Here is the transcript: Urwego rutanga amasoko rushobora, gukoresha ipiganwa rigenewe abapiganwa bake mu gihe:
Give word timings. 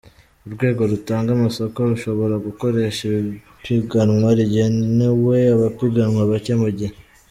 Urwego 0.47 0.81
rutanga 0.91 1.29
amasoko 1.37 1.77
rushobora, 1.91 2.35
gukoresha 2.47 3.01
ipiganwa 3.21 4.29
rigenewe 4.39 5.37
abapiganwa 5.55 6.21
bake 6.31 6.53
mu 6.61 6.69
gihe: 6.77 6.95